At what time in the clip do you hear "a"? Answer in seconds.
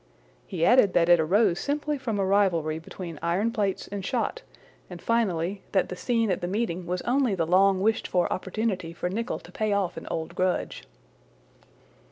2.17-2.25